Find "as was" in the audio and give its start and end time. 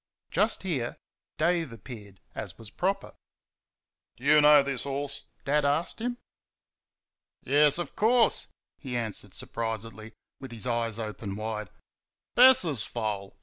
2.33-2.71